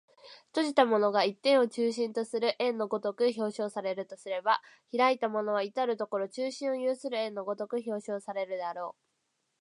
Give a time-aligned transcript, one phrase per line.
[0.51, 4.59] 閉じたものが一点を中心とする円の如く表象されるとすれば、
[4.91, 9.01] 開いたものは到る処中心を有する円の如く表象されるであろう。